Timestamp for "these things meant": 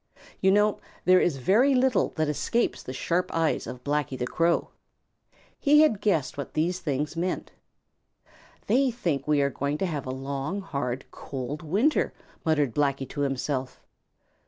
6.55-7.51